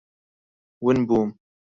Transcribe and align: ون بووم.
ون 0.83 0.97
بووم. 1.07 1.29